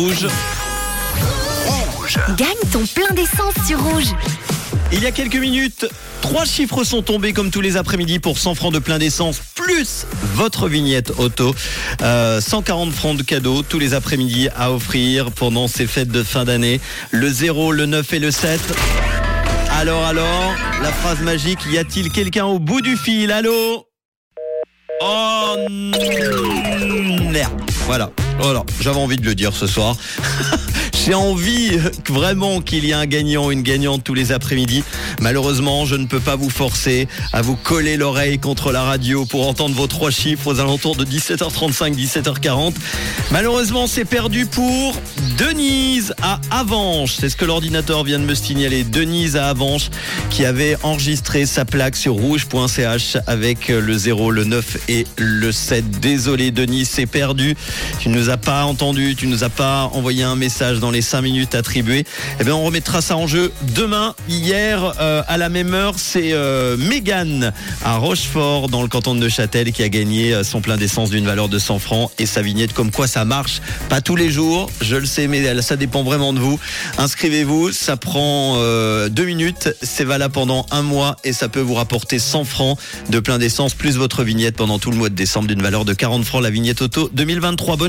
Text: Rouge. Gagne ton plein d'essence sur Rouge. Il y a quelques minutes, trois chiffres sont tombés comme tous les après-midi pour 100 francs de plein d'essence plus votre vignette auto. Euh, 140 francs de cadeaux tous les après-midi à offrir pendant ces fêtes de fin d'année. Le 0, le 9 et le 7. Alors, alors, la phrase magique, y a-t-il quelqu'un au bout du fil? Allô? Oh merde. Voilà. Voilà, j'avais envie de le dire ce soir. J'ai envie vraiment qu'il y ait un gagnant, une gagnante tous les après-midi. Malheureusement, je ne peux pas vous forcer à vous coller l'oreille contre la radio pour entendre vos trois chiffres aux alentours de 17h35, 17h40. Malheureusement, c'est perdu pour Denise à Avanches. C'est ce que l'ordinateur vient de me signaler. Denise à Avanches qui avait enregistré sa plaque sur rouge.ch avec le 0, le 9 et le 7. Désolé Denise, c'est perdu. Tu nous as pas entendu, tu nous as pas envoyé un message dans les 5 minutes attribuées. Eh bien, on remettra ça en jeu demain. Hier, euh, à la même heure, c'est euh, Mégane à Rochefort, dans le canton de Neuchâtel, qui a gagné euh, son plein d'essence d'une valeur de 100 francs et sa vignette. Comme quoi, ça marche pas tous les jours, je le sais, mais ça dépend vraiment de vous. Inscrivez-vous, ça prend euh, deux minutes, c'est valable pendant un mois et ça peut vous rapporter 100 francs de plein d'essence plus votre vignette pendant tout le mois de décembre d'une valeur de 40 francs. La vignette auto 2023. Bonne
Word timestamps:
Rouge. 0.00 0.28
Gagne 2.38 2.70
ton 2.72 2.86
plein 2.86 3.14
d'essence 3.14 3.52
sur 3.66 3.78
Rouge. 3.82 4.14
Il 4.92 5.02
y 5.02 5.06
a 5.06 5.10
quelques 5.10 5.36
minutes, 5.36 5.86
trois 6.22 6.46
chiffres 6.46 6.84
sont 6.84 7.02
tombés 7.02 7.34
comme 7.34 7.50
tous 7.50 7.60
les 7.60 7.76
après-midi 7.76 8.18
pour 8.18 8.38
100 8.38 8.54
francs 8.54 8.72
de 8.72 8.78
plein 8.78 8.98
d'essence 8.98 9.42
plus 9.54 10.06
votre 10.36 10.68
vignette 10.68 11.12
auto. 11.18 11.54
Euh, 12.00 12.40
140 12.40 12.92
francs 12.92 13.18
de 13.18 13.22
cadeaux 13.22 13.62
tous 13.62 13.78
les 13.78 13.92
après-midi 13.92 14.48
à 14.56 14.72
offrir 14.72 15.32
pendant 15.32 15.68
ces 15.68 15.86
fêtes 15.86 16.08
de 16.08 16.22
fin 16.22 16.46
d'année. 16.46 16.80
Le 17.10 17.28
0, 17.28 17.72
le 17.72 17.84
9 17.84 18.10
et 18.14 18.20
le 18.20 18.30
7. 18.30 18.58
Alors, 19.72 20.06
alors, 20.06 20.54
la 20.82 20.92
phrase 20.92 21.20
magique, 21.20 21.60
y 21.70 21.76
a-t-il 21.76 22.10
quelqu'un 22.10 22.46
au 22.46 22.58
bout 22.58 22.80
du 22.80 22.96
fil? 22.96 23.30
Allô? 23.30 23.86
Oh 25.02 25.56
merde. 27.30 27.52
Voilà. 27.84 28.10
Voilà, 28.42 28.64
j'avais 28.80 28.98
envie 28.98 29.18
de 29.18 29.26
le 29.26 29.34
dire 29.34 29.54
ce 29.54 29.66
soir. 29.66 29.96
J'ai 31.04 31.14
envie 31.14 31.78
vraiment 32.08 32.60
qu'il 32.60 32.84
y 32.84 32.90
ait 32.90 32.94
un 32.94 33.06
gagnant, 33.06 33.50
une 33.50 33.62
gagnante 33.62 34.04
tous 34.04 34.14
les 34.14 34.32
après-midi. 34.32 34.84
Malheureusement, 35.20 35.86
je 35.86 35.96
ne 35.96 36.06
peux 36.06 36.20
pas 36.20 36.36
vous 36.36 36.50
forcer 36.50 37.08
à 37.32 37.40
vous 37.42 37.56
coller 37.56 37.96
l'oreille 37.96 38.38
contre 38.38 38.70
la 38.70 38.82
radio 38.82 39.24
pour 39.24 39.48
entendre 39.48 39.74
vos 39.74 39.86
trois 39.86 40.10
chiffres 40.10 40.46
aux 40.46 40.60
alentours 40.60 40.96
de 40.96 41.04
17h35, 41.04 41.94
17h40. 41.94 42.74
Malheureusement, 43.30 43.86
c'est 43.86 44.04
perdu 44.04 44.46
pour 44.46 44.94
Denise 45.40 46.12
à 46.20 46.38
Avanches. 46.50 47.16
C'est 47.18 47.30
ce 47.30 47.36
que 47.36 47.46
l'ordinateur 47.46 48.04
vient 48.04 48.18
de 48.18 48.26
me 48.26 48.34
signaler. 48.34 48.84
Denise 48.84 49.36
à 49.36 49.48
Avanches 49.48 49.88
qui 50.28 50.44
avait 50.44 50.76
enregistré 50.82 51.46
sa 51.46 51.64
plaque 51.64 51.96
sur 51.96 52.12
rouge.ch 52.12 53.16
avec 53.26 53.68
le 53.68 53.96
0, 53.96 54.32
le 54.32 54.44
9 54.44 54.76
et 54.88 55.06
le 55.16 55.50
7. 55.50 55.98
Désolé 56.00 56.50
Denise, 56.50 56.90
c'est 56.90 57.06
perdu. 57.06 57.56
Tu 58.00 58.10
nous 58.10 58.28
as 58.28 58.36
pas 58.36 58.64
entendu, 58.64 59.14
tu 59.16 59.28
nous 59.28 59.42
as 59.42 59.48
pas 59.48 59.88
envoyé 59.94 60.24
un 60.24 60.36
message 60.36 60.78
dans 60.78 60.90
les 60.90 61.00
5 61.00 61.22
minutes 61.22 61.54
attribuées. 61.54 62.04
Eh 62.38 62.44
bien, 62.44 62.54
on 62.54 62.64
remettra 62.64 63.00
ça 63.00 63.16
en 63.16 63.26
jeu 63.26 63.50
demain. 63.74 64.14
Hier, 64.28 64.92
euh, 65.00 65.22
à 65.26 65.38
la 65.38 65.48
même 65.48 65.72
heure, 65.72 65.94
c'est 65.96 66.34
euh, 66.34 66.76
Mégane 66.76 67.54
à 67.82 67.96
Rochefort, 67.96 68.68
dans 68.68 68.82
le 68.82 68.88
canton 68.88 69.14
de 69.14 69.20
Neuchâtel, 69.20 69.72
qui 69.72 69.82
a 69.82 69.88
gagné 69.88 70.34
euh, 70.34 70.44
son 70.44 70.60
plein 70.60 70.76
d'essence 70.76 71.08
d'une 71.08 71.24
valeur 71.24 71.48
de 71.48 71.58
100 71.58 71.78
francs 71.78 72.10
et 72.18 72.26
sa 72.26 72.42
vignette. 72.42 72.74
Comme 72.74 72.90
quoi, 72.90 73.06
ça 73.06 73.24
marche 73.24 73.62
pas 73.88 74.02
tous 74.02 74.16
les 74.16 74.28
jours, 74.28 74.68
je 74.82 74.96
le 74.96 75.06
sais, 75.06 75.29
mais 75.30 75.62
ça 75.62 75.76
dépend 75.76 76.02
vraiment 76.02 76.34
de 76.34 76.38
vous. 76.38 76.60
Inscrivez-vous, 76.98 77.72
ça 77.72 77.96
prend 77.96 78.56
euh, 78.58 79.08
deux 79.08 79.24
minutes, 79.24 79.74
c'est 79.82 80.04
valable 80.04 80.34
pendant 80.34 80.66
un 80.70 80.82
mois 80.82 81.16
et 81.24 81.32
ça 81.32 81.48
peut 81.48 81.60
vous 81.60 81.74
rapporter 81.74 82.18
100 82.18 82.44
francs 82.44 82.78
de 83.08 83.20
plein 83.20 83.38
d'essence 83.38 83.72
plus 83.72 83.96
votre 83.96 84.22
vignette 84.22 84.56
pendant 84.56 84.78
tout 84.78 84.90
le 84.90 84.96
mois 84.96 85.08
de 85.08 85.14
décembre 85.14 85.48
d'une 85.48 85.62
valeur 85.62 85.84
de 85.84 85.94
40 85.94 86.24
francs. 86.24 86.42
La 86.42 86.50
vignette 86.50 86.82
auto 86.82 87.08
2023. 87.14 87.76
Bonne 87.76 87.88